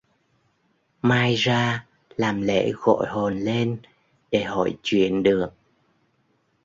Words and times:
mai 1.01 1.35
ra 1.35 1.85
làm 2.17 2.41
lễ 2.41 2.71
gọi 2.75 3.05
hồn 3.09 3.39
lên 3.39 3.79
để 4.31 4.43
hỏi 4.43 4.77
chuyện 4.83 5.23
được 5.23 5.53